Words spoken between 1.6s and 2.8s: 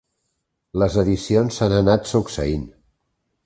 s'han anat succeint.